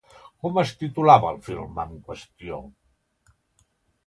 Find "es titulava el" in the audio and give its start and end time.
0.61-1.37